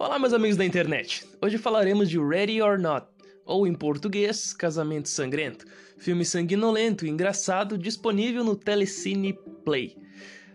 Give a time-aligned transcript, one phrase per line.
[0.00, 1.26] Olá, meus amigos da internet.
[1.42, 3.08] Hoje falaremos de Ready or Not,
[3.44, 5.66] ou em português, Casamento Sangrento,
[5.96, 9.96] filme sanguinolento e engraçado disponível no Telecine Play.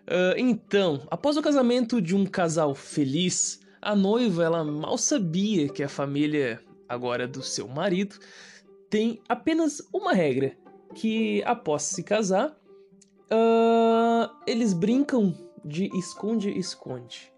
[0.08, 5.84] Uh, então, após o casamento de um casal feliz, a noiva ela mal sabia que
[5.84, 8.16] a família, agora do seu marido,
[8.90, 10.56] tem apenas uma regra:
[10.96, 12.56] que após se casar,
[13.30, 17.33] uh, eles brincam de esconde-esconde.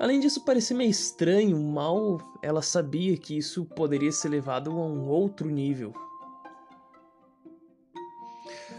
[0.00, 5.08] Além disso, parecia meio estranho, mal ela sabia que isso poderia ser levado a um
[5.08, 5.92] outro nível.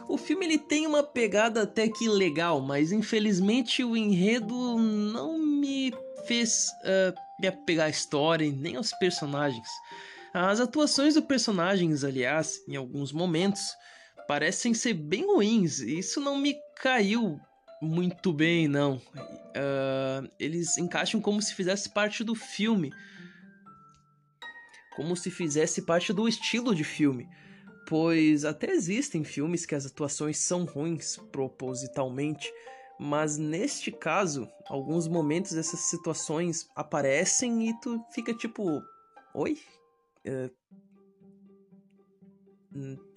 [0.08, 5.94] O filme ele tem uma pegada até que legal, mas infelizmente o enredo não me
[6.26, 9.68] fez uh, me apegar à história nem aos personagens.
[10.34, 13.62] As atuações dos personagens, aliás, em alguns momentos,
[14.27, 15.80] parecem ser bem ruins.
[15.80, 17.40] E isso não me caiu
[17.82, 18.96] muito bem, não.
[18.96, 22.91] Uh, eles encaixam como se fizesse parte do filme.
[24.96, 27.27] Como se fizesse parte do estilo de filme.
[27.88, 32.52] Pois até existem filmes que as atuações são ruins propositalmente,
[32.99, 38.84] mas neste caso, alguns momentos essas situações aparecem e tu fica tipo:
[39.34, 39.58] Oi?
[40.27, 40.52] Uh,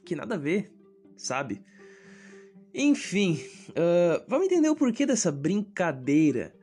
[0.04, 0.72] que nada a ver,
[1.16, 1.62] sabe?
[2.74, 3.38] Enfim,
[3.70, 6.54] uh, vamos entender o porquê dessa brincadeira.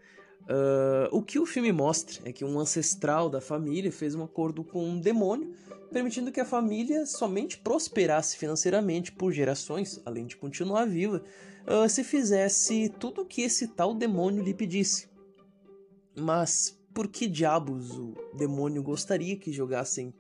[0.41, 4.63] Uh, o que o filme mostra é que um ancestral da família fez um acordo
[4.63, 5.53] com um demônio,
[5.91, 11.23] permitindo que a família somente prosperasse financeiramente por gerações, além de continuar viva,
[11.67, 15.07] uh, se fizesse tudo o que esse tal demônio lhe pedisse.
[16.15, 20.11] Mas por que diabos o demônio gostaria que jogassem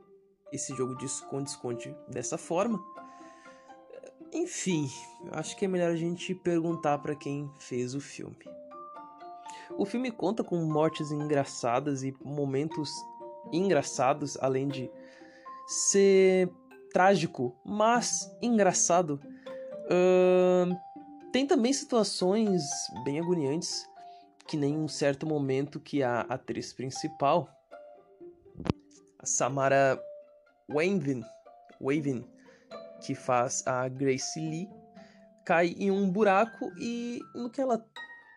[0.53, 2.79] esse jogo de esconde-esconde dessa forma?
[4.31, 4.89] Enfim,
[5.31, 8.37] acho que é melhor a gente perguntar para quem fez o filme.
[9.77, 12.91] O filme conta com mortes engraçadas e momentos
[13.51, 14.91] engraçados, além de
[15.67, 16.49] ser
[16.91, 19.19] trágico, mas engraçado.
[19.85, 20.75] Uh,
[21.31, 22.63] tem também situações
[23.03, 23.87] bem agoniantes,
[24.47, 27.47] que nem um certo momento que a atriz principal,
[29.17, 30.01] a Samara
[30.67, 31.23] Wavin,
[31.79, 32.25] Wavin
[33.01, 34.69] que faz a Grace Lee,
[35.45, 37.85] cai em um buraco e no que ela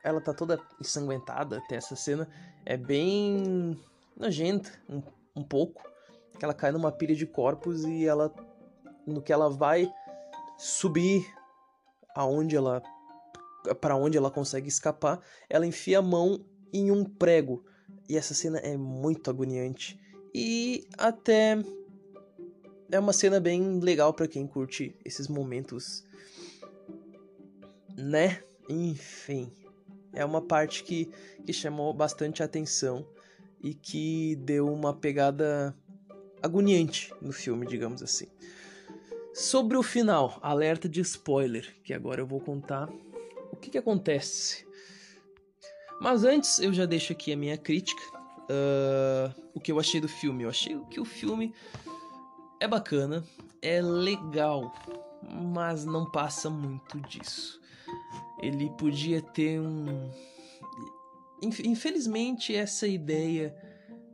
[0.04, 2.28] ela tá toda ensanguentada até essa cena
[2.66, 3.80] é bem
[4.16, 5.00] nojenta um,
[5.36, 5.82] um pouco
[6.36, 8.34] que ela cai numa pilha de corpos e ela
[9.06, 9.92] no que ela vai
[10.58, 11.24] subir
[12.16, 12.82] aonde ela
[13.80, 17.64] para onde ela consegue escapar ela enfia a mão em um prego.
[18.08, 20.00] E essa cena é muito agoniante.
[20.34, 21.58] E até
[22.92, 26.04] é uma cena bem legal para quem curte esses momentos,
[27.96, 28.42] né?
[28.68, 29.50] Enfim,
[30.12, 31.10] é uma parte que,
[31.44, 33.06] que chamou bastante atenção
[33.62, 35.74] e que deu uma pegada
[36.42, 38.26] agoniante no filme, digamos assim.
[39.32, 42.90] Sobre o final, alerta de spoiler, que agora eu vou contar
[43.50, 44.66] o que, que acontece.
[45.98, 48.02] Mas antes, eu já deixo aqui a minha crítica.
[48.42, 50.42] Uh, o que eu achei do filme.
[50.42, 51.54] Eu achei que o filme
[52.62, 53.24] é bacana,
[53.60, 54.72] é legal,
[55.20, 57.60] mas não passa muito disso.
[58.40, 60.08] Ele podia ter um.
[61.42, 63.52] Infelizmente, essa ideia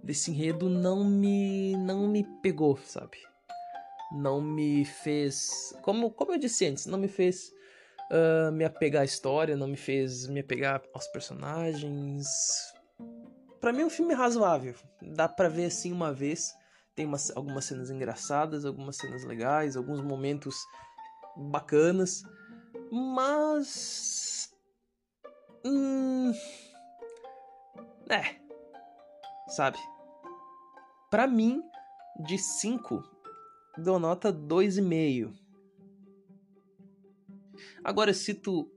[0.02, 3.18] desse enredo não me não me pegou, sabe?
[4.12, 7.52] Não me fez, como como eu disse antes, não me fez
[8.10, 12.26] uh, me apegar à história, não me fez me apegar aos personagens.
[13.60, 14.74] Para mim, é um filme razoável.
[15.02, 16.56] Dá para ver assim uma vez
[16.98, 20.66] tem umas, algumas cenas engraçadas, algumas cenas legais, alguns momentos
[21.36, 22.24] bacanas,
[22.90, 24.52] mas.
[25.64, 26.32] Hum,
[28.10, 28.40] é.
[29.46, 29.78] Sabe?
[31.08, 31.62] Pra mim,
[32.26, 33.00] de 5,
[33.76, 35.32] dou nota 2,5.
[37.84, 38.68] Agora, se tu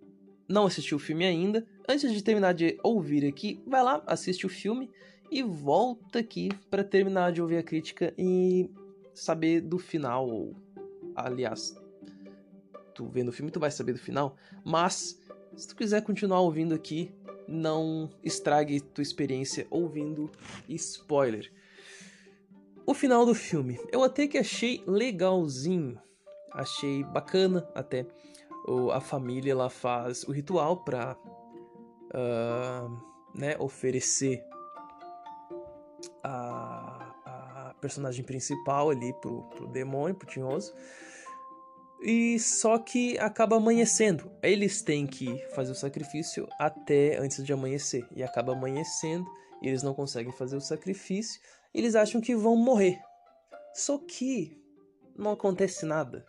[0.48, 4.50] não assistiu o filme ainda, antes de terminar de ouvir aqui, vai lá, assiste o
[4.50, 4.92] filme
[5.32, 8.70] e volta aqui para terminar de ouvir a crítica e
[9.14, 10.54] saber do final.
[11.16, 11.76] Aliás,
[12.94, 14.36] tu vendo o filme, tu vai saber do final.
[14.66, 15.18] Mas,
[15.56, 17.14] se tu quiser continuar ouvindo aqui,
[17.48, 20.30] não estrague tua experiência ouvindo
[20.68, 21.52] spoiler.
[22.86, 25.98] O final do filme, eu até que achei legalzinho,
[26.52, 28.06] achei bacana até.
[28.94, 31.18] A família ela faz o ritual para
[32.14, 32.98] uh,
[33.34, 34.44] né, oferecer
[36.24, 40.74] a, a personagem principal ali pro, pro demônio, pro tinhoso.
[42.02, 44.32] E só que acaba amanhecendo.
[44.42, 48.08] Eles têm que fazer o sacrifício até antes de amanhecer.
[48.16, 49.30] E acaba amanhecendo
[49.62, 51.40] e eles não conseguem fazer o sacrifício,
[51.74, 53.00] eles acham que vão morrer.
[53.74, 54.60] Só que
[55.16, 56.26] não acontece nada.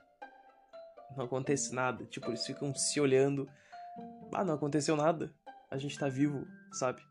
[1.17, 2.05] Não acontece nada.
[2.05, 3.49] Tipo, eles ficam se olhando.
[4.33, 5.35] Ah, não aconteceu nada.
[5.71, 7.03] A gente tá vivo, sabe?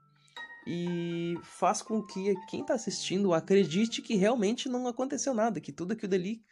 [0.65, 5.93] E faz com que quem tá assistindo acredite que realmente não aconteceu nada, que tudo
[5.93, 6.43] aquilo ali,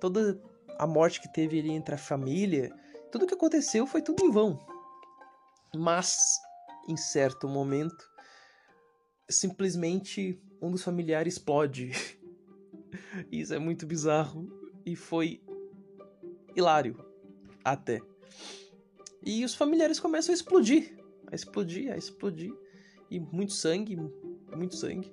[0.00, 0.40] toda
[0.78, 2.74] a morte que teve ali entre a família,
[3.12, 4.58] tudo que aconteceu foi tudo em vão.
[5.76, 6.40] Mas,
[6.88, 8.08] em certo momento,
[9.28, 11.92] simplesmente um dos familiares explode.
[13.30, 14.48] Isso é muito bizarro
[14.84, 15.42] e foi
[16.56, 17.04] hilário
[17.62, 18.00] até.
[19.22, 20.96] E os familiares começam a explodir,
[21.30, 22.54] a explodir, a explodir
[23.10, 23.96] e muito sangue,
[24.54, 25.12] muito sangue.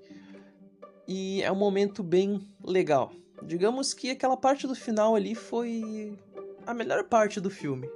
[1.07, 3.11] E é um momento bem legal.
[3.43, 6.17] Digamos que aquela parte do final ali foi
[6.65, 7.89] a melhor parte do filme,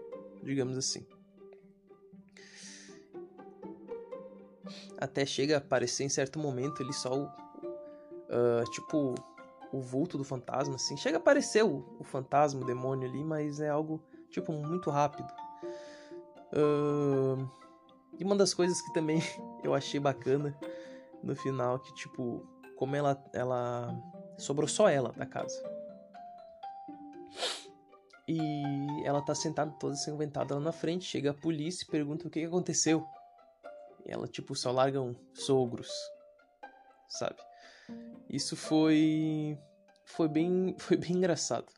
[0.44, 1.06] digamos assim.
[4.98, 7.26] Até chega a aparecer em certo momento ali só o.
[8.30, 9.16] Uh, tipo,
[9.72, 10.98] o vulto do fantasma, assim.
[10.98, 15.28] Chega a aparecer o, o fantasma, o demônio ali, mas é algo, tipo, muito rápido.
[16.54, 17.50] Uh,
[18.20, 19.20] e uma das coisas que também
[19.64, 20.56] eu achei bacana
[21.24, 22.46] no final, que, tipo,
[22.76, 23.96] como ela, ela
[24.38, 25.62] sobrou só ela da casa.
[28.28, 28.62] E
[29.04, 32.44] ela tá sentada toda ensanguentada lá na frente, chega a polícia e pergunta o que,
[32.44, 33.08] aconteceu.
[34.06, 35.90] E ela, tipo, só largam sogros,
[37.08, 37.38] sabe?
[38.30, 39.58] Isso foi
[40.06, 41.72] foi bem foi bem engraçado.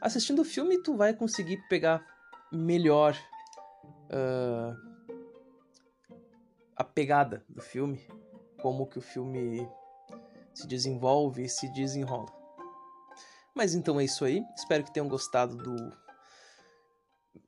[0.00, 2.04] Assistindo o filme tu vai conseguir pegar
[2.52, 3.16] melhor
[4.10, 4.93] uh,
[6.76, 8.00] a pegada do filme,
[8.60, 9.68] como que o filme
[10.52, 12.32] se desenvolve e se desenrola.
[13.54, 14.42] Mas então é isso aí.
[14.56, 15.92] Espero que tenham gostado do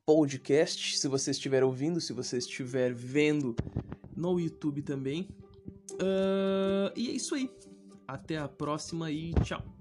[0.04, 0.98] podcast.
[0.98, 3.56] Se você estiver ouvindo, se você estiver vendo
[4.16, 5.28] no YouTube também.
[5.92, 7.50] Uh, e é isso aí.
[8.06, 9.75] Até a próxima e tchau.